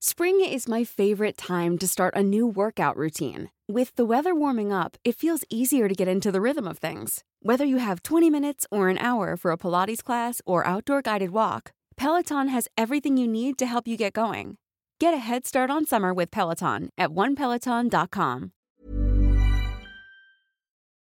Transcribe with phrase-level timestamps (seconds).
[0.00, 3.50] Spring is my favorite time to start a new workout routine.
[3.66, 7.24] With the weather warming up, it feels easier to get into the rhythm of things.
[7.42, 11.30] Whether you have 20 minutes or an hour for a Pilates class or outdoor guided
[11.30, 14.56] walk, Peloton has everything you need to help you get going.
[15.00, 18.52] Get a head start on summer with Peloton at onepeloton.com.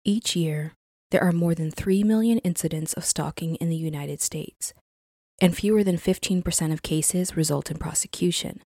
[0.05, 0.71] Each year,
[1.11, 4.73] there are more than 3 million incidents of stalking in the United States,
[5.41, 8.61] and fewer than 15% of cases result in prosecution.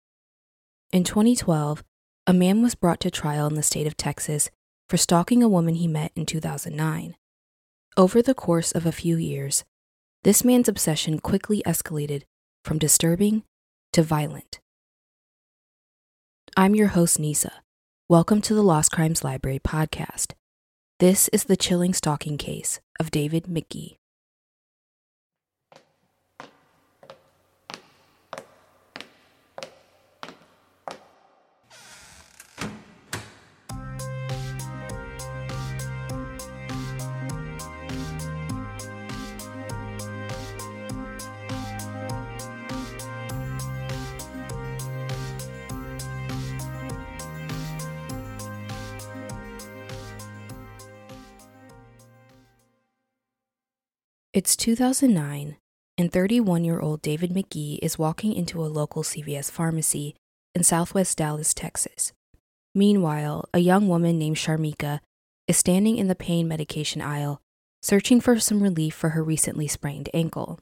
[0.92, 1.86] In 2012,
[2.28, 4.50] a man was brought to trial in the state of Texas
[4.90, 7.16] for stalking a woman he met in 2009.
[7.96, 9.64] Over the course of a few years,
[10.24, 12.24] this man's obsession quickly escalated
[12.66, 13.44] from disturbing
[13.94, 14.60] to violent.
[16.58, 17.54] I'm your host, Nisa.
[18.10, 20.34] Welcome to the Lost Crimes Library podcast.
[21.00, 23.96] This is the chilling stalking case of David McGee.
[54.34, 55.58] It's 2009,
[55.98, 60.16] and 31 year old David McGee is walking into a local CVS pharmacy
[60.56, 62.14] in southwest Dallas, Texas.
[62.74, 65.02] Meanwhile, a young woman named Sharmika
[65.50, 67.42] is standing in the pain medication aisle,
[67.82, 70.62] searching for some relief for her recently sprained ankle.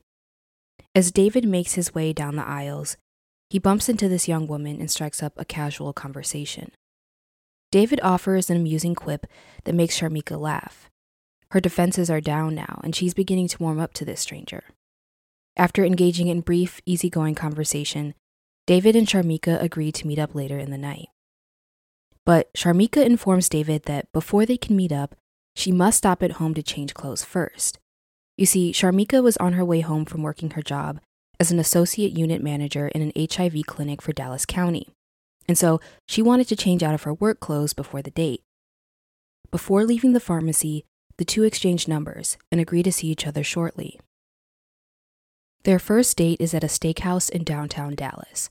[0.96, 2.98] As David makes his way down the aisles,
[3.52, 6.72] he bumps into this young woman and strikes up a casual conversation.
[7.72, 9.28] David offers an amusing quip
[9.66, 10.89] that makes Sharmika laugh.
[11.52, 14.64] Her defenses are down now, and she's beginning to warm up to this stranger.
[15.58, 18.14] After engaging in brief, easygoing conversation,
[18.68, 21.10] David and Sharmika agree to meet up later in the night.
[22.26, 25.16] But Sharmika informs David that before they can meet up,
[25.56, 27.80] she must stop at home to change clothes first.
[28.38, 31.02] You see, Sharmika was on her way home from working her job
[31.40, 34.88] as an associate unit manager in an HIV clinic for Dallas County,
[35.48, 38.44] and so she wanted to change out of her work clothes before the date.
[39.50, 40.86] Before leaving the pharmacy,
[41.20, 44.00] the two exchange numbers and agree to see each other shortly.
[45.66, 48.50] Their first date is at a steakhouse in downtown Dallas.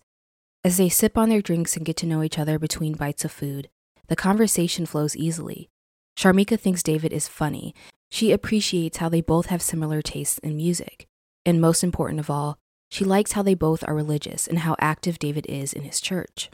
[0.62, 3.32] As they sip on their drinks and get to know each other between bites of
[3.32, 3.70] food,
[4.08, 5.70] the conversation flows easily.
[6.18, 7.74] Sharmika thinks David is funny.
[8.10, 11.06] She appreciates how they both have similar tastes in music.
[11.46, 12.58] And most important of all,
[12.90, 16.50] she likes how they both are religious and how active David is in his church.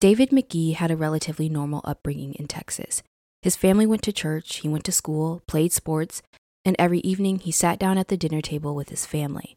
[0.00, 3.04] David McGee had a relatively normal upbringing in Texas.
[3.42, 6.22] His family went to church, he went to school, played sports,
[6.64, 9.56] and every evening he sat down at the dinner table with his family.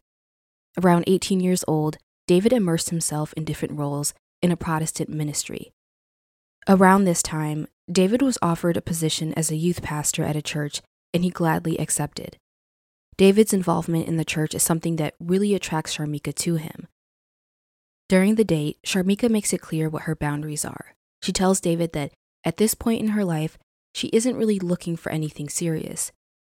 [0.82, 5.72] Around 18 years old, David immersed himself in different roles in a Protestant ministry.
[6.66, 10.80] Around this time, David was offered a position as a youth pastor at a church,
[11.12, 12.38] and he gladly accepted.
[13.18, 16.88] David's involvement in the church is something that really attracts Sharmika to him.
[18.08, 20.94] During the date, Sharmika makes it clear what her boundaries are.
[21.22, 22.12] She tells David that
[22.44, 23.58] at this point in her life,
[23.94, 26.12] she isn't really looking for anything serious.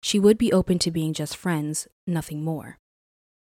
[0.03, 2.79] She would be open to being just friends, nothing more.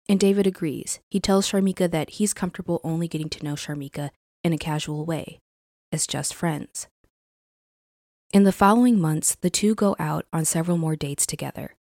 [0.09, 1.00] And David agrees.
[1.10, 4.10] He tells Sharmika that he's comfortable only getting to know Sharmika
[4.44, 5.41] in a casual way,
[5.93, 6.88] as just friends.
[8.32, 11.75] In the following months, the two go out on several more dates together.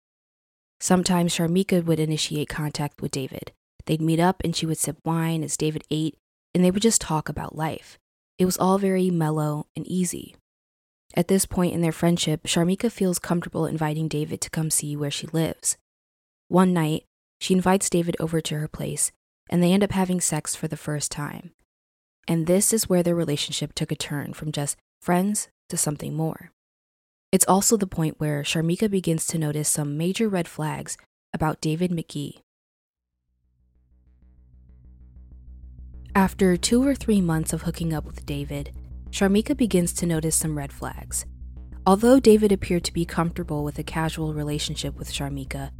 [0.80, 3.52] Sometimes Sharmika would initiate contact with David.
[3.86, 6.18] They'd meet up and she would sip wine as David ate,
[6.54, 7.98] and they would just talk about life.
[8.38, 10.36] It was all very mellow and easy.
[11.14, 15.12] At this point in their friendship, Sharmika feels comfortable inviting David to come see where
[15.12, 15.78] she lives.
[16.48, 17.06] One night,
[17.40, 19.12] she invites David over to her place,
[19.50, 21.52] and they end up having sex for the first time.
[22.28, 26.52] And this is where their relationship took a turn from just friends to something more.
[27.32, 30.98] It's also the point where Sharmika begins to notice some major red flags
[31.34, 32.42] about David McGee.
[36.16, 38.72] After two or three months of hooking up with David,
[39.10, 41.26] Sharmika begins to notice some red flags.
[41.86, 45.72] Although David appeared to be comfortable with a casual relationship with Sharmika,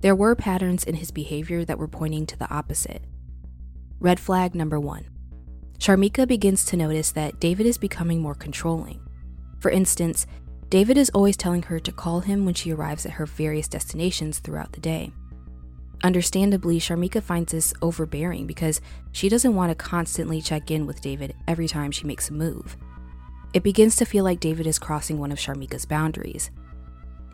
[0.00, 3.04] there were patterns in his behavior that were pointing to the opposite.
[4.00, 5.06] Red flag number one
[5.78, 9.00] Sharmika begins to notice that David is becoming more controlling.
[9.60, 10.26] For instance,
[10.68, 14.38] David is always telling her to call him when she arrives at her various destinations
[14.38, 15.12] throughout the day.
[16.04, 18.80] Understandably, Sharmika finds this overbearing because
[19.12, 22.76] she doesn't want to constantly check in with David every time she makes a move.
[23.54, 26.50] It begins to feel like David is crossing one of Sharmika's boundaries.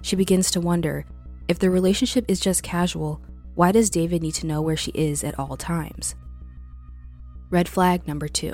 [0.02, 1.06] She begins to wonder
[1.48, 3.22] if the relationship is just casual,
[3.54, 6.14] why does David need to know where she is at all times?
[7.50, 8.52] Red flag number two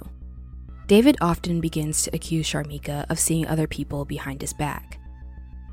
[0.87, 4.99] David often begins to accuse Sharmika of seeing other people behind his back.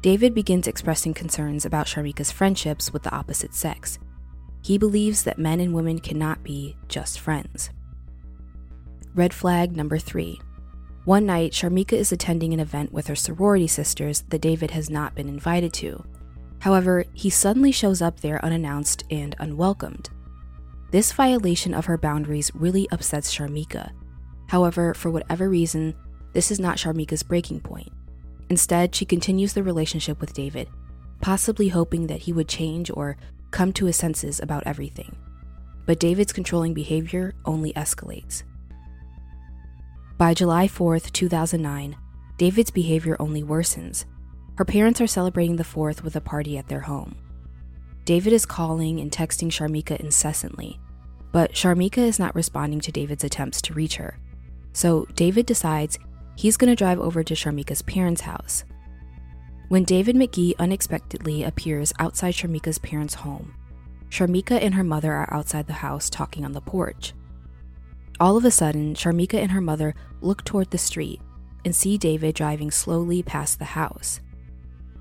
[0.02, 4.00] David begins expressing concerns about Sharmika's friendships with the opposite sex.
[4.62, 7.72] He believes that men and women cannot be just friends.
[9.14, 10.40] Red flag number three.
[11.04, 15.16] One night, Sharmika is attending an event with her sorority sisters that David has not
[15.16, 16.06] been invited to.
[16.60, 20.12] However, he suddenly shows up there unannounced and unwelcomed.
[20.92, 23.92] This violation of her boundaries really upsets Sharmika.
[24.48, 25.96] However, for whatever reason,
[26.34, 27.92] this is not Sharmika's breaking point.
[28.50, 30.70] Instead, she continues the relationship with David,
[31.22, 33.18] possibly hoping that he would change or
[33.52, 35.16] come to his senses about everything.
[35.86, 38.44] But David's controlling behavior only escalates.
[40.18, 41.98] By July 4th, 2009,
[42.38, 44.06] David's behavior only worsens.
[44.56, 47.16] Her parents are celebrating the 4th with a party at their home.
[48.06, 50.80] David is calling and texting Sharmika incessantly,
[51.32, 54.18] but Sharmika is not responding to David's attempts to reach her.
[54.74, 56.00] So David decides
[56.36, 58.64] he's going to drive over to Sharmika's parents' house.
[59.72, 63.56] When David McGee unexpectedly appears outside Sharmika's parents' home,
[64.10, 67.14] Sharmika and her mother are outside the house talking on the porch.
[68.20, 71.22] All of a sudden, Sharmika and her mother look toward the street
[71.64, 74.20] and see David driving slowly past the house.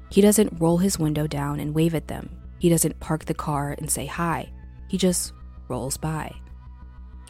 [0.08, 2.30] He doesn't roll his window down and wave at them.
[2.60, 4.52] He doesn't park the car and say hi.
[4.86, 5.32] He just
[5.66, 6.32] rolls by.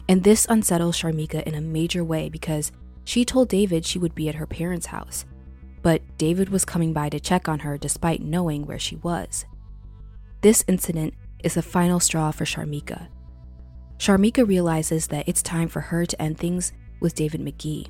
[0.07, 2.71] And this unsettles Sharmika in a major way because
[3.03, 5.25] she told David she would be at her parents' house.
[5.81, 9.45] But David was coming by to check on her despite knowing where she was.
[10.41, 11.13] This incident
[11.43, 13.07] is the final straw for Sharmika.
[13.97, 17.87] Sharmika realizes that it's time for her to end things with David McGee.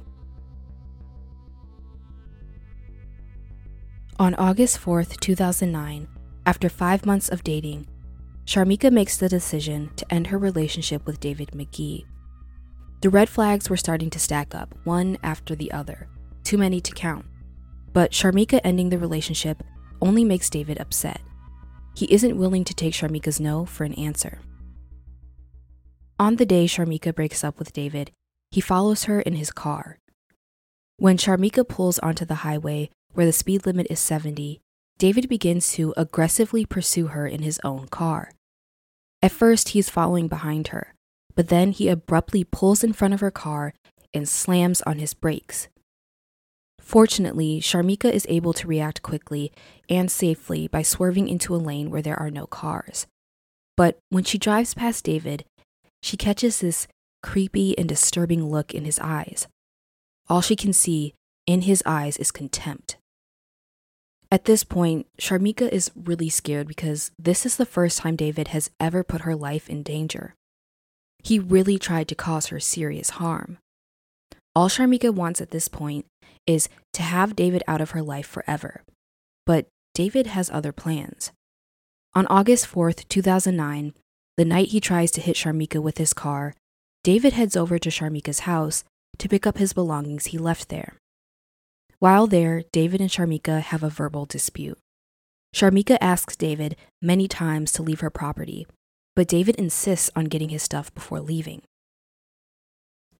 [4.19, 6.07] On August 4th, 2009,
[6.45, 7.87] after five months of dating,
[8.45, 12.05] Sharmika makes the decision to end her relationship with David McGee.
[13.01, 16.07] The red flags were starting to stack up, one after the other,
[16.43, 17.25] too many to count.
[17.93, 19.63] But Sharmika ending the relationship
[20.01, 21.21] only makes David upset.
[21.95, 24.39] He isn't willing to take Sharmika's no for an answer.
[26.17, 28.11] On the day Sharmika breaks up with David,
[28.51, 29.97] he follows her in his car.
[30.97, 34.61] When Sharmika pulls onto the highway where the speed limit is 70,
[34.97, 38.31] David begins to aggressively pursue her in his own car.
[39.21, 40.93] At first, he's following behind her,
[41.35, 43.73] but then he abruptly pulls in front of her car
[44.13, 45.69] and slams on his brakes.
[46.91, 49.53] Fortunately, Sharmika is able to react quickly
[49.87, 53.07] and safely by swerving into a lane where there are no cars.
[53.77, 55.45] But when she drives past David,
[56.03, 56.89] she catches this
[57.23, 59.47] creepy and disturbing look in his eyes.
[60.27, 61.13] All she can see
[61.47, 62.97] in his eyes is contempt.
[64.29, 68.69] At this point, Sharmika is really scared because this is the first time David has
[68.81, 70.35] ever put her life in danger.
[71.23, 73.59] He really tried to cause her serious harm.
[74.53, 76.05] All Sharmika wants at this point
[76.45, 78.83] is to have David out of her life forever.
[79.45, 81.31] But David has other plans.
[82.13, 83.93] On August 4th, 2009,
[84.37, 86.55] the night he tries to hit Sharmika with his car,
[87.03, 88.83] David heads over to Sharmika's house
[89.17, 90.97] to pick up his belongings he left there.
[91.99, 94.77] While there, David and Sharmika have a verbal dispute.
[95.53, 98.65] Sharmika asks David many times to leave her property,
[99.15, 101.61] but David insists on getting his stuff before leaving.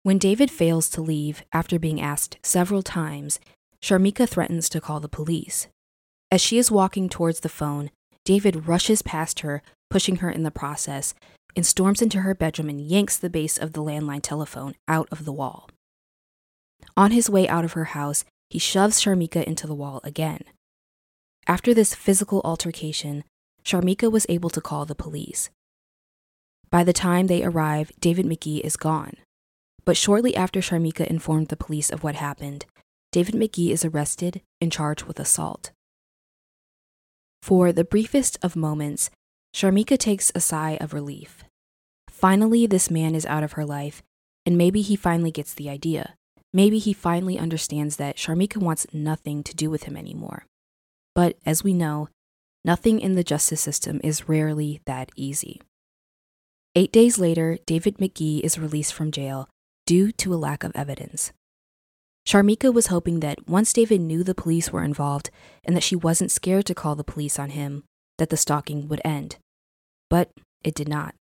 [0.03, 3.39] When David fails to leave after being asked several times,
[3.83, 5.67] Sharmika threatens to call the police.
[6.31, 7.91] As she is walking towards the phone,
[8.25, 11.13] David rushes past her, pushing her in the process,
[11.55, 15.23] and storms into her bedroom and yanks the base of the landline telephone out of
[15.23, 15.69] the wall.
[16.97, 20.43] On his way out of her house, he shoves Sharmika into the wall again.
[21.45, 23.23] After this physical altercation,
[23.63, 25.51] Sharmika was able to call the police.
[26.71, 29.13] By the time they arrive, David McGee is gone.
[29.85, 32.65] But shortly after Sharmika informed the police of what happened,
[33.11, 35.71] David McGee is arrested and charged with assault.
[37.41, 39.09] For the briefest of moments,
[39.53, 41.43] Sharmika takes a sigh of relief.
[42.09, 44.03] Finally, this man is out of her life,
[44.45, 46.13] and maybe he finally gets the idea.
[46.53, 50.45] Maybe he finally understands that Sharmika wants nothing to do with him anymore.
[51.15, 52.09] But as we know,
[52.63, 55.61] nothing in the justice system is rarely that easy.
[56.75, 59.49] Eight days later, David McGee is released from jail
[59.85, 61.31] due to a lack of evidence.
[62.27, 65.31] Sharmika was hoping that once David knew the police were involved
[65.63, 67.83] and that she wasn't scared to call the police on him,
[68.17, 69.37] that the stalking would end.
[70.09, 70.29] But
[70.63, 71.15] it did not.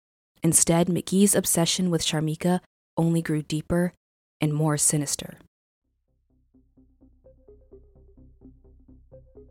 [0.43, 2.61] Instead, McGee's obsession with Sharmika
[2.95, 3.93] only grew deeper
[4.41, 5.37] and more sinister.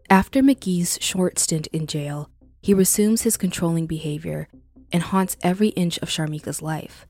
[0.08, 2.30] After McGee's short stint in jail,
[2.62, 4.48] he resumes his controlling behavior
[4.92, 7.06] and haunts every inch of Sharmika's life.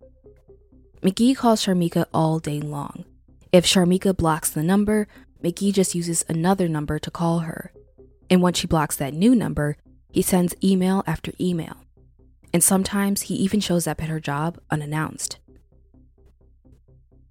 [1.03, 3.05] McGee calls Sharmika all day long.
[3.53, 5.09] If Sharmika blocks the number,
[5.43, 7.73] McGee just uses another number to call her.
[8.31, 9.77] And once she blocks that new number,
[10.11, 11.77] he sends email after email.
[12.53, 15.39] And sometimes he even shows up at her job unannounced.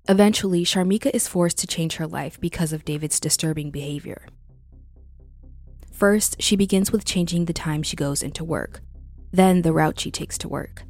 [0.08, 4.28] Eventually, Sharmika is forced to change her life because of David's disturbing behavior.
[5.92, 8.82] First, she begins with changing the time she goes into work,
[9.32, 10.84] then the route she takes to work.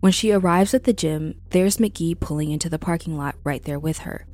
[0.00, 3.80] When she arrives at the gym, there's McGee pulling into the parking lot right there
[3.80, 4.26] with her.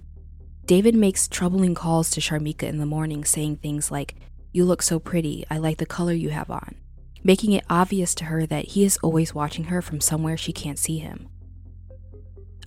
[0.66, 4.14] David makes troubling calls to Sharmika in the morning, saying things like,
[4.52, 6.74] You look so pretty, I like the color you have on,
[7.22, 10.78] making it obvious to her that he is always watching her from somewhere she can't
[10.78, 11.28] see him.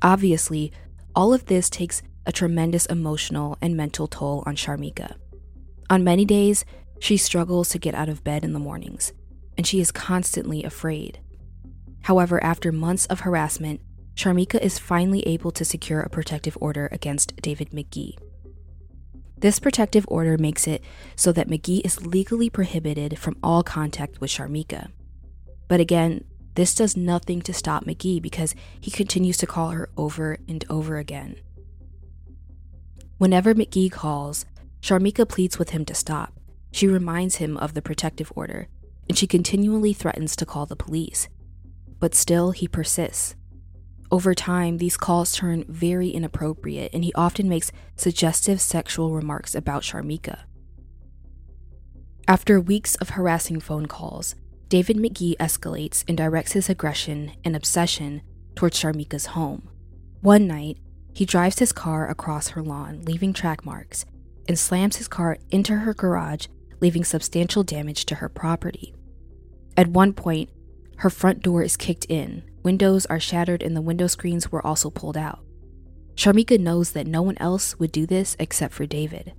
[0.01, 0.72] Obviously,
[1.16, 5.16] all of this takes a tremendous emotional and mental toll on Sharmika.
[5.89, 6.66] On many days,
[7.00, 9.13] she struggles to get out of bed in the mornings,
[9.56, 11.20] and she is constantly afraid.
[12.08, 13.82] However, after months of harassment,
[14.16, 18.18] Sharmika is finally able to secure a protective order against David McGee.
[19.38, 20.86] This protective order makes it
[21.18, 24.90] so that McGee is legally prohibited from all contact with Sharmika.
[25.68, 26.24] But again,
[26.56, 30.96] this does nothing to stop McGee because he continues to call her over and over
[31.00, 31.36] again.
[33.18, 34.46] Whenever McGee calls,
[34.80, 36.32] Sharmika pleads with him to stop.
[36.72, 38.70] She reminds him of the protective order,
[39.10, 41.28] and she continually threatens to call the police.
[42.00, 43.36] But still, he persists.
[44.10, 49.84] Over time, these calls turn very inappropriate, and he often makes suggestive sexual remarks about
[49.84, 50.39] Sharmika.
[52.27, 54.36] After weeks of harassing phone calls,
[54.70, 58.22] David McGee escalates and directs his aggression and obsession
[58.56, 59.70] towards Sharmika's home.
[60.22, 60.77] One night,
[61.13, 64.06] he drives his car across her lawn, leaving track marks,
[64.48, 66.48] and slams his car into her garage,
[66.80, 68.94] leaving substantial damage to her property.
[69.75, 70.50] At one point,
[70.98, 74.89] her front door is kicked in, windows are shattered, and the window screens were also
[74.89, 75.39] pulled out.
[76.16, 79.34] Sharmika knows that no one else would do this except for David.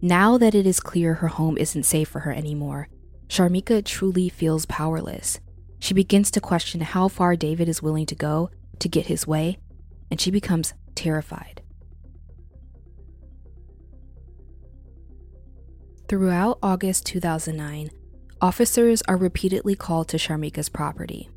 [0.00, 2.88] Now that it is clear her home isn't safe for her anymore,
[3.26, 5.40] Sharmika truly feels powerless.
[5.80, 9.58] She begins to question how far David is willing to go to get his way,
[10.10, 11.62] and she becomes terrified.
[16.08, 17.90] Throughout August 2009,
[18.40, 21.28] officers are repeatedly called to Sharmika's property.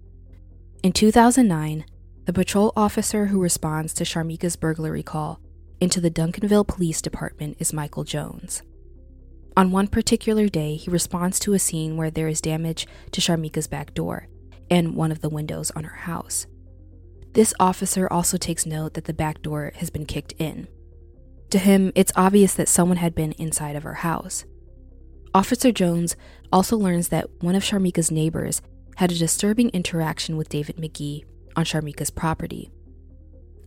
[0.84, 1.86] In 2009,
[2.26, 5.40] the patrol officer who responds to Sharmika's burglary call
[5.80, 8.62] into the Duncanville Police Department is Michael Jones.
[9.58, 13.68] On one particular day, he responds to a scene where there is damage to Sharmika's
[13.68, 14.28] back door
[14.70, 16.46] and one of the windows on her house.
[17.34, 20.68] This officer also takes note that the back door has been kicked in.
[21.50, 24.46] To him, it's obvious that someone had been inside of her house.
[25.34, 26.16] Officer Jones
[26.52, 28.62] also learns that one of Sharmika's neighbors
[28.98, 31.24] had a disturbing interaction with David McGee
[31.56, 32.72] on Sharmika's property.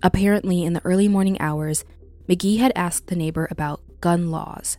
[0.03, 1.85] Apparently, in the early morning hours,
[2.29, 4.79] McGee had asked the neighbor about gun laws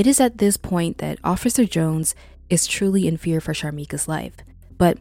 [0.00, 2.14] it is at this point that Officer Jones
[2.48, 4.34] is truly in fear for Sharmika's life,
[4.78, 4.96] but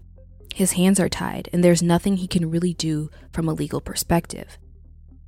[0.53, 4.57] his hands are tied and there's nothing he can really do from a legal perspective.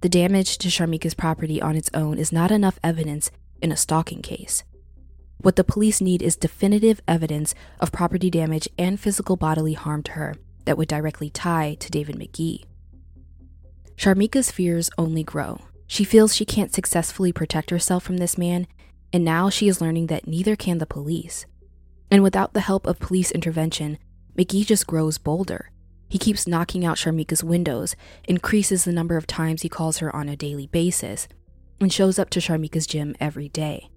[0.02, 4.22] The damage to Sharmika's property on its own is not enough evidence in a stalking
[4.22, 4.66] case.
[5.42, 10.12] What the police need is definitive evidence of property damage and physical bodily harm to
[10.12, 12.64] her that would directly tie to David McGee.
[13.96, 15.62] Sharmika's fears only grow.
[15.88, 18.68] She feels she can't successfully protect herself from this man
[19.14, 21.46] and now she is learning that neither can the police.
[22.10, 23.98] And without the help of police intervention,
[24.38, 25.72] McGee just grows bolder.
[26.08, 27.96] He keeps knocking out Sharmika's windows,
[28.28, 31.28] increases the number of times he calls her on a daily basis,
[31.80, 33.91] and shows up to Sharmika's gym every day.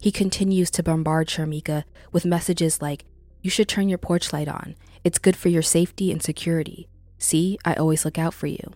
[0.00, 3.04] He continues to bombard Sharmika with messages like,
[3.42, 4.74] You should turn your porch light on.
[5.04, 6.88] It's good for your safety and security.
[7.18, 8.72] See, I always look out for you.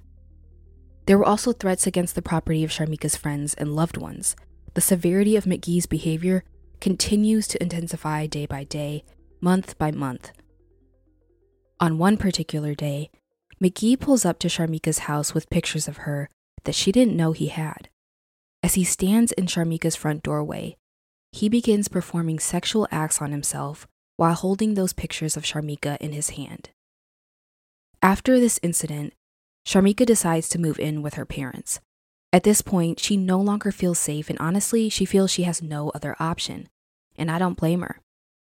[1.07, 4.37] There were also threats against the property of Sharmika's friends and loved ones,
[4.75, 6.45] the severity of McGee's behavior
[6.81, 9.05] continues to intensify day by day,
[9.41, 10.31] month by month.
[11.81, 13.11] On one particular day,
[13.63, 16.31] McGee pulls up to Sharmika's house with pictures of her
[16.65, 17.89] that she didn't know he had.
[18.63, 20.77] As he stands in Sharmika's front doorway,
[21.33, 26.31] he begins performing sexual acts on himself while holding those pictures of Sharmika in his
[26.31, 26.71] hand.
[28.03, 29.15] After this incident,
[29.67, 31.81] Sharmika decides to move in with her parents.
[32.33, 35.91] At this point, she no longer feels safe, and honestly, she feels she has no
[35.91, 36.69] other option.
[37.17, 38.01] And I don't blame her.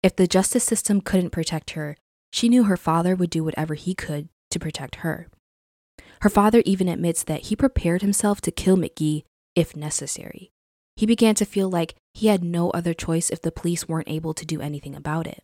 [0.03, 1.95] If the justice system couldn't protect her,
[2.31, 5.27] she knew her father would do whatever he could to protect her.
[6.21, 9.23] Her father even admits that he prepared himself to kill McGee
[9.55, 10.50] if necessary.
[11.01, 14.35] He began to feel like he had no other choice if the police weren't able
[14.35, 15.41] to do anything about it.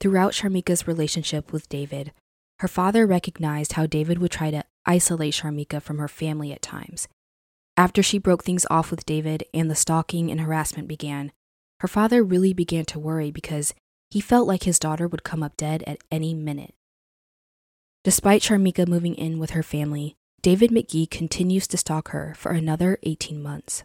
[0.00, 2.10] Throughout Sharmika's relationship with David,
[2.58, 7.06] her father recognized how David would try to isolate Sharmika from her family at times.
[7.76, 11.30] After she broke things off with David and the stalking and harassment began,
[11.78, 13.72] her father really began to worry because
[14.10, 16.74] he felt like his daughter would come up dead at any minute.
[18.02, 22.98] Despite Sharmika moving in with her family, David McGee continues to stalk her for another
[23.04, 23.84] 18 months.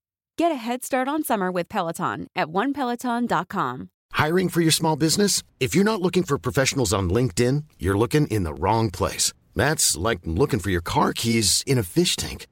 [0.41, 3.89] Get a head start on summer with Peloton at onepeloton.com.
[4.11, 5.43] Hiring for your small business?
[5.59, 9.33] If you're not looking for professionals on LinkedIn, you're looking in the wrong place.
[9.55, 12.47] That's like looking for your car keys in a fish tank.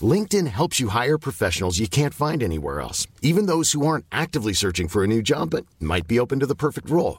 [0.00, 4.52] LinkedIn helps you hire professionals you can't find anywhere else, even those who aren't actively
[4.52, 7.18] searching for a new job but might be open to the perfect role.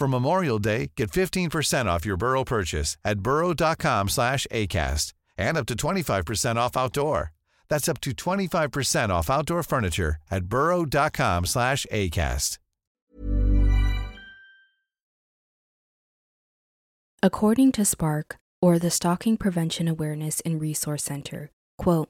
[0.00, 5.66] For Memorial Day, get 15% off your Burrow purchase at burrow.com slash ACAST and up
[5.66, 7.32] to 25% off outdoor.
[7.68, 12.56] That's up to 25% off outdoor furniture at burrow.com slash ACAST.
[17.22, 22.08] According to SPARC, or the Stalking Prevention Awareness and Resource Center, quote,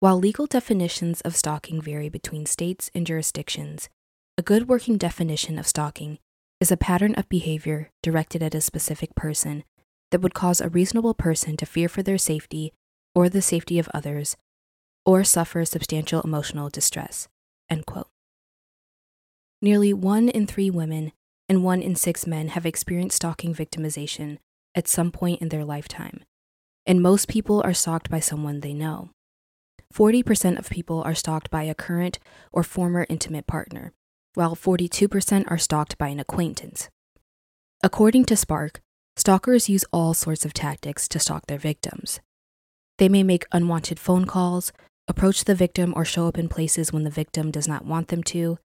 [0.00, 3.88] while legal definitions of stalking vary between states and jurisdictions,
[4.36, 6.18] a good working definition of stalking
[6.60, 9.64] is a pattern of behavior directed at a specific person
[10.10, 12.72] that would cause a reasonable person to fear for their safety
[13.14, 14.36] or the safety of others
[15.06, 17.28] or suffer substantial emotional distress.
[19.62, 21.12] Nearly one in three women
[21.48, 24.38] and one in six men have experienced stalking victimization
[24.74, 26.24] at some point in their lifetime,
[26.86, 29.10] and most people are stalked by someone they know.
[29.92, 32.18] 40% of people are stalked by a current
[32.52, 33.92] or former intimate partner,
[34.34, 36.88] while 42% are stalked by an acquaintance.
[37.82, 38.76] According to SPARC,
[39.16, 42.20] stalkers use all sorts of tactics to stalk their victims.
[42.98, 44.72] They may make unwanted phone calls,
[45.08, 48.22] approach the victim, or show up in places when the victim does not want them
[48.24, 48.58] to.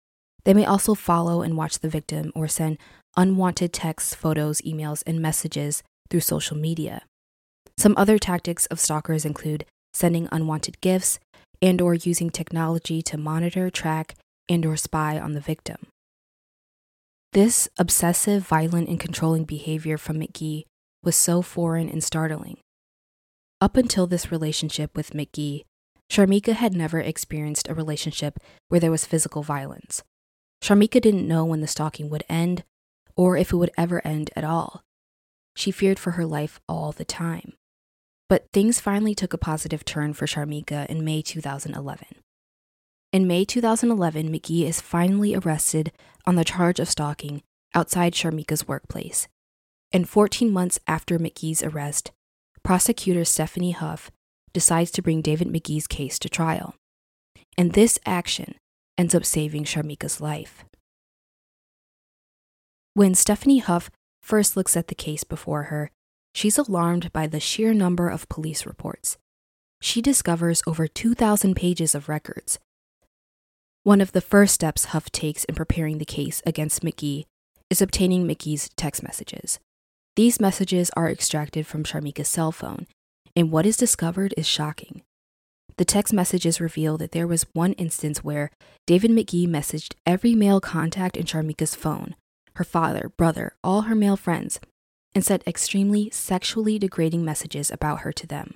[0.45, 2.79] They may also follow and watch the victim or send
[3.17, 7.03] unwanted texts, photos, emails, and messages through social media.
[7.79, 11.19] Some other tactics of stalkers include sending unwanted gifts
[11.63, 14.17] and or using technology to monitor, track,
[14.49, 15.87] and or spy on the victim.
[17.33, 20.65] This obsessive, violent, and controlling behavior from McGee
[21.03, 22.59] was so foreign and startling.
[23.61, 25.65] Up until this relationship with McGee,
[26.11, 30.03] Sharmika had never experienced a relationship where there was physical violence.
[30.63, 32.63] Sharmika didn't know when the stalking would end
[33.17, 34.83] or if it would ever end at all.
[35.57, 37.55] She feared for her life all the time.
[38.29, 42.07] But things finally took a positive turn for Sharmika in May 2011.
[43.15, 45.93] In May 2011, McGee is finally arrested
[46.27, 49.29] on the charge of stalking outside Sharmika's workplace.
[49.93, 52.11] And 14 months after McGee's arrest,
[52.65, 54.11] prosecutor Stephanie Huff
[54.53, 56.75] decides to bring David McGee's case to trial.
[57.57, 58.57] And this action
[58.99, 60.65] ends up saving Sharmika's life.
[62.95, 63.93] When Stephanie Huff
[64.25, 65.93] first looks at the case before her,
[66.35, 69.19] she's alarmed by the sheer number of police reports.
[69.81, 72.59] She discovers over 2,000 pages of records.
[73.85, 77.27] One of the first steps Huff takes in preparing the case against McGee
[77.69, 79.59] is obtaining McGee's text messages.
[80.17, 82.87] These messages are extracted from Sharmika's cell phone,
[83.37, 85.03] and what is discovered is shocking.
[85.77, 88.51] The text messages reveal that there was one instance where
[88.87, 92.15] David McGee messaged every male contact in Sharmika's phone
[92.57, 94.61] her father, brother, all her male friends
[95.15, 98.55] and sent extremely sexually degrading messages about her to them.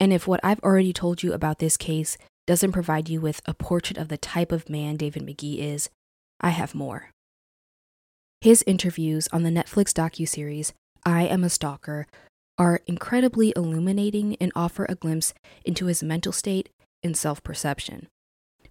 [0.00, 3.54] And if what I've already told you about this case doesn't provide you with a
[3.54, 5.88] portrait of the type of man David McGee is,
[6.40, 7.10] I have more.
[8.40, 10.72] His interviews on the Netflix docuseries
[11.06, 12.06] I Am a Stalker
[12.58, 16.68] are incredibly illuminating and offer a glimpse into his mental state
[17.02, 18.08] and self perception.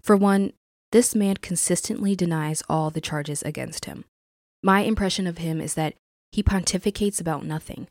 [0.02, 0.54] For one,
[0.92, 4.06] this man consistently denies all the charges against him.
[4.62, 5.96] My impression of him is that
[6.32, 7.88] he pontificates about nothing,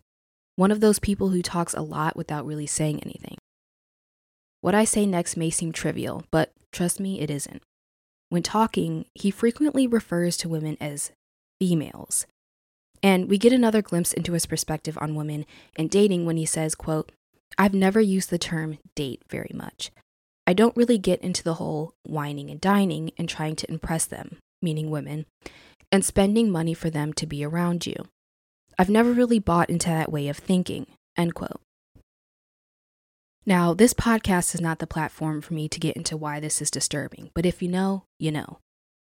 [0.57, 3.39] one of those people who talks a lot without really saying anything.
[4.63, 7.63] What I say next may seem trivial, but trust me, it isn't.
[8.31, 11.13] When talking, he frequently refers to women as
[11.61, 12.27] females,
[13.03, 15.45] and we get another glimpse into his perspective on women
[15.77, 17.13] and dating when he says, quote,
[17.59, 19.91] I've never used the term date very much.
[20.47, 24.39] I don't really get into the whole wining and dining and trying to impress them,
[24.63, 25.27] meaning women,
[25.91, 27.97] and spending money for them to be around you.
[28.79, 31.61] I've never really bought into that way of thinking, end quote.
[33.45, 36.71] Now, this podcast is not the platform for me to get into why this is
[36.71, 38.59] disturbing, but if you know, you know.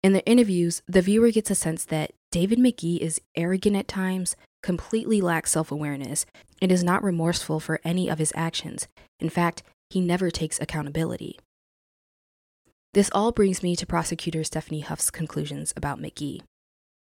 [0.03, 4.35] In the interviews, the viewer gets a sense that David McGee is arrogant at times,
[4.61, 6.27] completely lacks self awareness,
[6.61, 8.87] and is not remorseful for any of his actions.
[9.19, 11.39] In fact, he never takes accountability.
[12.93, 16.41] This all brings me to prosecutor Stephanie Huff's conclusions about McGee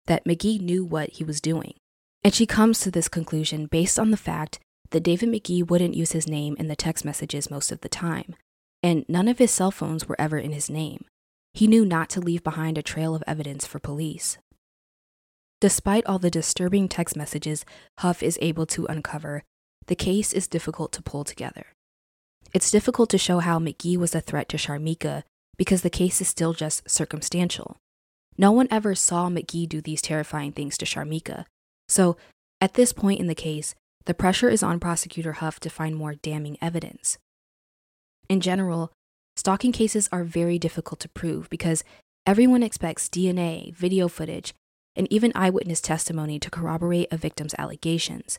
[0.07, 1.73] that McGee knew what he was doing.
[2.23, 4.59] And she comes to this conclusion based on the fact
[4.91, 8.35] that David McGee wouldn't use his name in the text messages most of the time,
[8.81, 11.05] and none of his cell phones were ever in his name.
[11.53, 14.37] He knew not to leave behind a trail of evidence for police.
[15.61, 17.65] Despite all the disturbing text messages
[17.99, 19.43] Huff is able to uncover,
[19.87, 21.67] the case is difficult to pull together.
[22.53, 25.23] It's difficult to show how McGee was a threat to Sharmika
[25.57, 27.77] because the case is still just circumstantial.
[28.37, 31.45] No one ever saw McGee do these terrifying things to Sharmika.
[31.89, 32.15] So,
[32.61, 33.75] at this point in the case,
[34.05, 37.17] the pressure is on prosecutor Huff to find more damning evidence.
[38.29, 38.91] In general,
[39.39, 41.85] Stalking cases are very difficult to prove because
[42.25, 44.53] everyone expects DNA, video footage,
[44.97, 48.37] and even eyewitness testimony to corroborate a victim's allegations.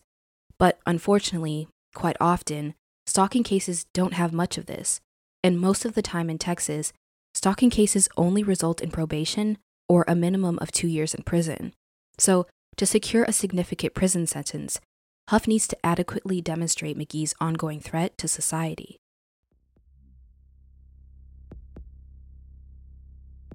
[0.59, 2.75] But unfortunately, quite often,
[3.07, 5.01] stalking cases don't have much of this,
[5.43, 6.93] and most of the time in Texas,
[7.33, 9.57] stalking cases only result in probation
[9.89, 11.73] or a minimum of two years in prison.
[12.19, 12.47] So,
[12.77, 14.83] to secure a significant prison sentence,
[15.31, 18.99] Huff needs to adequately demonstrate McGee's ongoing threat to society.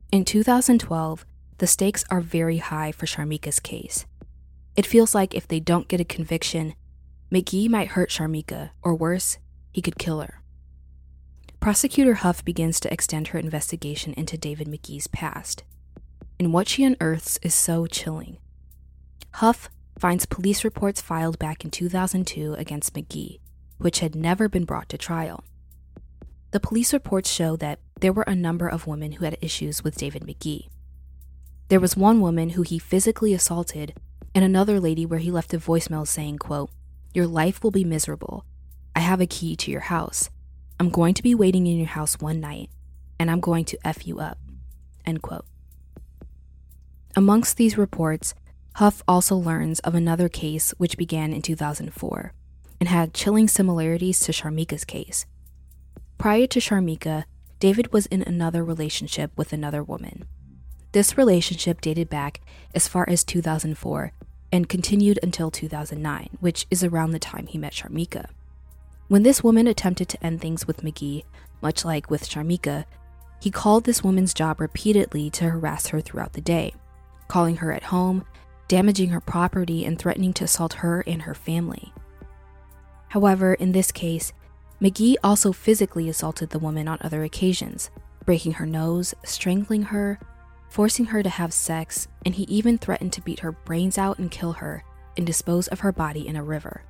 [0.09, 1.25] In 2012,
[1.57, 4.05] the stakes are very high for Sharmika's case.
[4.77, 6.75] It feels like if they don't get a conviction,
[7.29, 9.37] McGee might hurt Sharmika, or worse,
[9.73, 10.41] he could kill her.
[11.59, 15.65] Prosecutor Huff begins to extend her investigation into David McGee's past.
[16.39, 18.37] And what she unearths is so chilling.
[19.33, 23.39] Huff finds police reports filed back in 2002 against McGee,
[23.77, 25.43] which had never been brought to trial.
[26.51, 29.97] The police reports show that there were a number of women who had issues with
[29.97, 30.67] David McGee.
[31.69, 33.93] There was one woman who he physically assaulted,
[34.33, 36.69] and another lady where he left a voicemail saying, quote,
[37.13, 38.45] Your life will be miserable.
[38.95, 40.29] I have a key to your house.
[40.79, 42.69] I'm going to be waiting in your house one night,
[43.17, 44.37] and I'm going to F you up.
[45.05, 45.45] End quote.
[47.15, 48.33] Amongst these reports,
[48.75, 52.33] Huff also learns of another case which began in 2004
[52.81, 55.25] and had chilling similarities to Sharmika's case.
[56.17, 57.23] Prior to Sharmika,
[57.61, 60.25] David was in another relationship with another woman.
[60.91, 62.41] This relationship dated back
[62.73, 64.11] as far as 2004
[64.51, 68.25] and continued until 2009, which is around the time he met Sharmika.
[69.07, 71.23] When this woman attempted to end things with McGee,
[71.61, 72.83] much like with Sharmika,
[73.41, 76.73] he called this woman's job repeatedly to harass her throughout the day,
[77.29, 78.25] calling her at home,
[78.67, 81.93] damaging her property, and threatening to assault her and her family.
[83.09, 84.33] However, in this case,
[84.81, 87.89] McGee also physically assaulted the woman on other occasions,
[88.25, 90.19] breaking her nose, strangling her,
[90.69, 94.31] forcing her to have sex, and he even threatened to beat her brains out and
[94.31, 94.83] kill her
[95.15, 96.83] and dispose of her body in a river.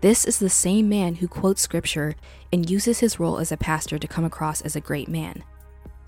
[0.00, 2.14] This is the same man who quotes scripture
[2.52, 5.44] and uses his role as a pastor to come across as a great man.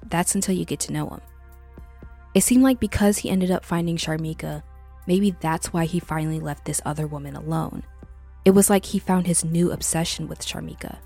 [0.09, 1.20] That's until you get to know him.
[2.37, 4.62] It seemed like because he ended up finding Sharmika,
[5.09, 7.83] maybe that's why he finally left this other woman alone
[8.46, 10.99] it was like he found his new obsession with Sharmika.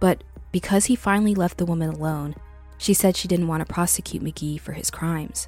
[0.00, 2.34] But because he finally left the woman alone,
[2.78, 5.46] she said she didn't want to prosecute McGee for his crimes.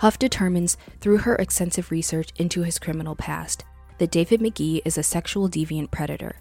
[0.00, 3.64] Huff determines through her extensive research into his criminal past
[3.96, 6.36] that David McGee is a sexual deviant predator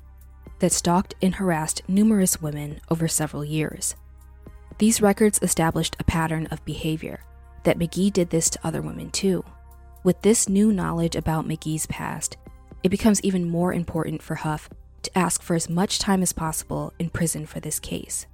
[0.60, 3.96] that stalked and harassed numerous women over several years.
[4.78, 7.22] These records established a pattern of behavior
[7.64, 9.44] that McGee did this to other women too.
[10.04, 12.38] With this new knowledge about McGee's past,
[12.84, 14.70] it becomes even more important for Huff
[15.04, 18.28] to ask for as much time as possible in prison for this case.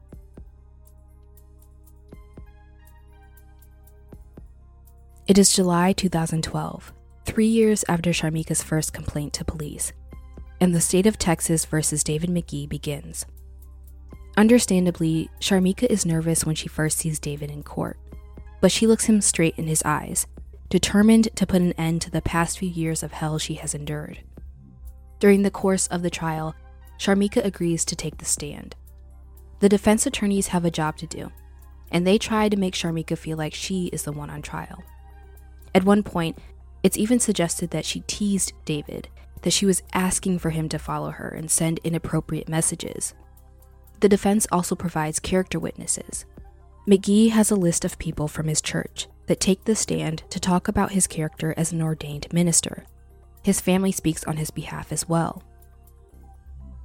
[5.28, 6.92] It is July 2012,
[7.26, 9.94] three years after Sharmika's first complaint to police,
[10.60, 13.26] and the state of Texas versus David McGee begins.
[14.38, 17.98] Understandably, Sharmika is nervous when she first sees David in court,
[18.62, 20.26] but she looks him straight in his eyes,
[20.70, 24.20] determined to put an end to the past few years of hell she has endured.
[25.20, 26.56] During the course of the trial,
[26.98, 28.76] Sharmika agrees to take the stand.
[29.60, 31.32] The defense attorneys have a job to do,
[31.92, 34.82] and they try to make Sharmika feel like she is the one on trial.
[35.76, 36.40] At one point,
[36.84, 39.10] it's even suggested that she teased David,
[39.42, 43.14] that she was asking for him to follow her and send inappropriate messages.
[44.02, 46.26] The defense also provides character witnesses.
[46.88, 50.68] McGee has a list of people from his church that take the stand to talk
[50.68, 52.86] about his character as an ordained minister.
[53.44, 55.44] His family speaks on his behalf as well.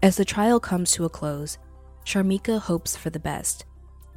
[0.03, 1.57] As the trial comes to a close,
[2.05, 3.65] Sharmika hopes for the best,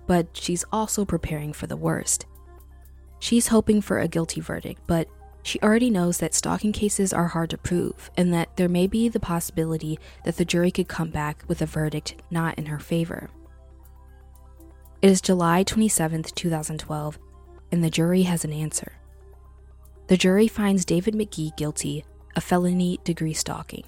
[0.06, 2.26] but she's also preparing for the worst.
[3.20, 5.08] She's hoping for a guilty verdict, but
[5.44, 9.10] she already knows that stalking cases are hard to prove and that there may be
[9.10, 13.30] the possibility that the jury could come back with a verdict not in her favor.
[15.02, 17.20] It is July 27, 2012,
[17.72, 18.94] and the jury has an answer.
[20.08, 22.04] The jury finds David McGee guilty
[22.36, 23.84] of felony degree stalking.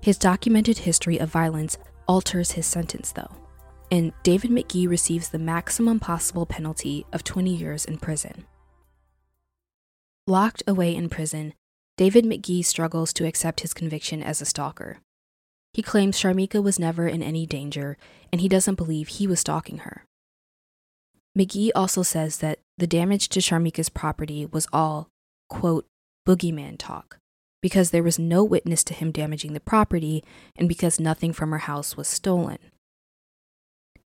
[0.00, 3.34] His documented history of violence alters his sentence, though
[3.90, 8.44] and David McGee receives the maximum possible penalty of 20 years in prison.
[10.28, 11.54] Locked away in prison,
[11.96, 14.98] David McGee struggles to accept his conviction as a stalker.
[15.72, 17.96] He claims Sharmika was never in any danger,
[18.30, 20.04] and he doesn't believe he was stalking her.
[21.34, 25.08] McGee also says that the damage to Sharmika's property was all,
[25.48, 25.86] quote,
[26.28, 27.16] boogeyman talk,
[27.62, 30.22] because there was no witness to him damaging the property
[30.56, 32.58] and because nothing from her house was stolen.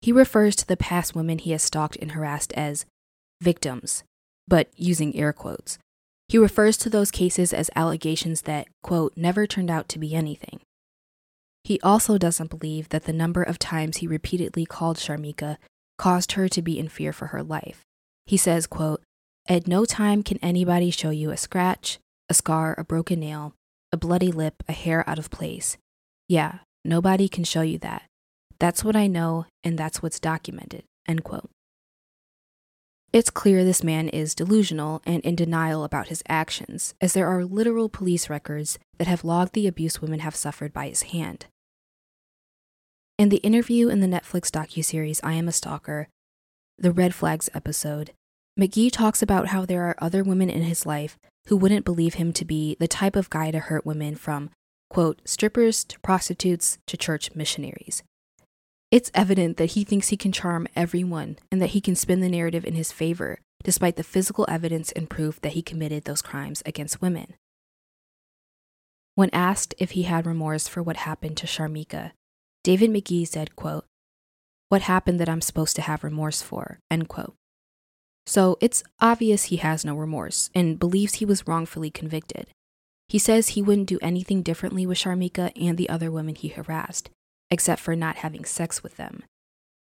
[0.03, 2.85] He refers to the past women he has stalked and harassed as
[3.41, 4.03] victims,
[4.47, 5.79] but using air quotes.
[6.31, 10.61] He refers to those cases as allegations that, quote, never turned out to be anything.
[11.65, 15.57] He also doesn't believe that the number of times he repeatedly called Sharmika
[15.97, 17.81] caused her to be in fear for her life.
[18.25, 19.03] He says, quote,
[19.49, 23.53] At no time can anybody show you a scratch, a scar, a broken nail,
[23.91, 25.75] a bloody lip, a hair out of place.
[26.29, 28.03] Yeah, nobody can show you that.
[28.57, 30.85] That's what I know, and that's what's documented.
[31.05, 31.49] End quote.
[33.13, 37.43] It's clear this man is delusional and in denial about his actions, as there are
[37.43, 41.47] literal police records that have logged the abuse women have suffered by his hand.
[43.19, 46.07] In the interview in the Netflix docuseries I Am a Stalker,
[46.77, 48.11] the Red Flags episode,
[48.57, 52.31] McGee talks about how there are other women in his life who wouldn't believe him
[52.31, 54.51] to be the type of guy to hurt women from,
[54.89, 58.03] quote, strippers to prostitutes to church missionaries.
[58.91, 62.27] It's evident that he thinks he can charm everyone and that he can spin the
[62.27, 66.61] narrative in his favor, despite the physical evidence and proof that he committed those crimes
[66.65, 67.35] against women.
[69.15, 72.11] When asked if he had remorse for what happened to Sharmika,
[72.65, 73.85] David McGee said, quote,
[74.67, 76.79] What happened that I'm supposed to have remorse for?
[76.89, 77.35] End quote.
[78.25, 82.47] So it's obvious he has no remorse and believes he was wrongfully convicted.
[83.07, 87.09] He says he wouldn't do anything differently with Sharmika and the other women he harassed,
[87.51, 89.23] except for not having sex with them.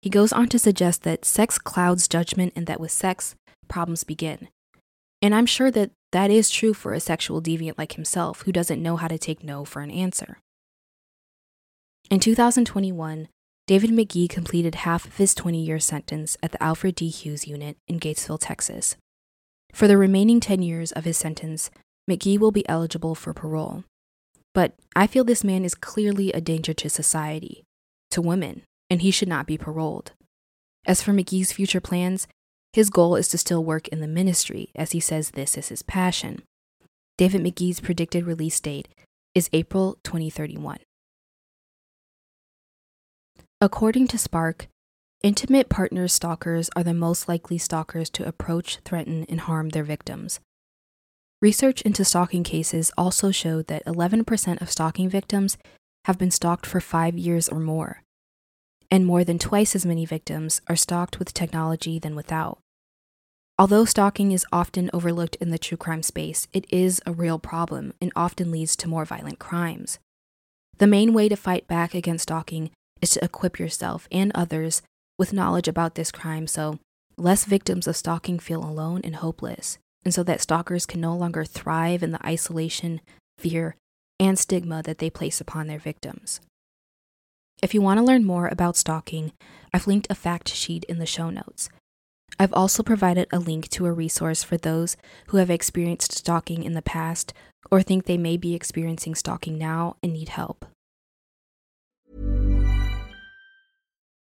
[0.02, 3.36] He goes on to suggest that sex clouds judgment and that with sex,
[3.68, 4.48] problems begin.
[5.22, 8.82] And I'm sure that that is true for a sexual deviant like himself who doesn't
[8.82, 10.38] know how to take no for an answer.
[12.10, 13.28] In 2021,
[13.66, 17.08] David McGee completed half of his 20 year sentence at the Alfred D.
[17.08, 18.96] Hughes Unit in Gatesville, Texas.
[19.72, 21.70] For the remaining 10 years of his sentence,
[22.10, 23.84] McGee will be eligible for parole.
[24.54, 27.62] But I feel this man is clearly a danger to society,
[28.10, 30.12] to women, and he should not be paroled.
[30.86, 32.26] As for McGee's future plans,
[32.72, 35.82] his goal is to still work in the ministry, as he says this is his
[35.82, 36.42] passion.
[37.18, 38.88] David McGee's predicted release date
[39.34, 40.78] is April 2031.
[43.60, 44.66] According to SPARC,
[45.22, 50.40] intimate partner stalkers are the most likely stalkers to approach, threaten, and harm their victims.
[51.42, 55.56] Research into stalking cases also showed that 11% of stalking victims
[56.04, 58.02] have been stalked for five years or more,
[58.90, 62.58] and more than twice as many victims are stalked with technology than without.
[63.58, 67.94] Although stalking is often overlooked in the true crime space, it is a real problem
[68.02, 69.98] and often leads to more violent crimes.
[70.76, 74.82] The main way to fight back against stalking is to equip yourself and others
[75.18, 76.78] with knowledge about this crime so
[77.16, 81.44] less victims of stalking feel alone and hopeless, and so that stalkers can no longer
[81.44, 83.00] thrive in the isolation,
[83.38, 83.76] fear,
[84.18, 86.40] and stigma that they place upon their victims.
[87.62, 89.32] If you want to learn more about stalking,
[89.72, 91.68] I've linked a fact sheet in the show notes.
[92.38, 96.72] I've also provided a link to a resource for those who have experienced stalking in
[96.72, 97.34] the past
[97.70, 100.64] or think they may be experiencing stalking now and need help.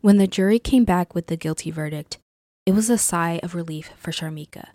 [0.00, 2.18] When the jury came back with the guilty verdict,
[2.64, 4.68] it was a sigh of relief for Sharmika.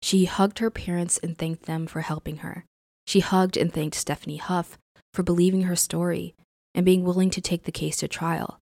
[0.00, 2.64] She hugged her parents and thanked them for helping her.
[3.04, 4.78] She hugged and thanked Stephanie Huff
[5.12, 6.36] for believing her story
[6.72, 8.60] and being willing to take the case to trial,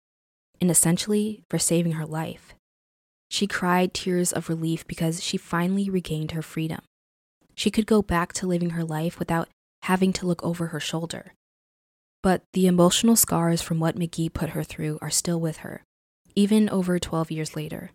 [0.63, 2.55] and essentially for saving her life.
[3.29, 6.81] She cried tears of relief because she finally regained her freedom.
[7.55, 9.49] She could go back to living her life without
[9.83, 11.35] having to look over her shoulder.
[12.23, 15.83] But the emotional scars from what McGee put her through are still with her,
[16.37, 17.91] even over 12 years later.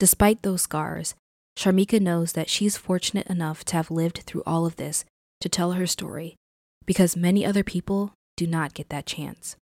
[0.00, 1.14] Despite those scars,
[1.56, 5.04] Sharmika knows that she's fortunate enough to have lived through all of this
[5.40, 6.34] to tell her story,
[6.84, 9.56] because many other people do not get that chance.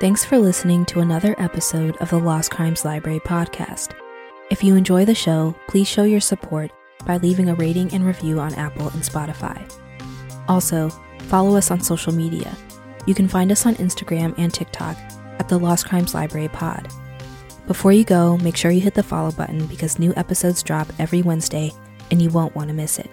[0.00, 3.94] Thanks for listening to another episode of the Lost Crimes Library podcast.
[4.50, 6.70] If you enjoy the show, please show your support
[7.04, 9.70] by leaving a rating and review on Apple and Spotify.
[10.48, 10.88] Also,
[11.24, 12.56] follow us on social media.
[13.04, 14.96] You can find us on Instagram and TikTok
[15.38, 16.88] at the Lost Crimes Library Pod.
[17.66, 21.20] Before you go, make sure you hit the follow button because new episodes drop every
[21.20, 21.70] Wednesday
[22.10, 23.10] and you won't want to miss it.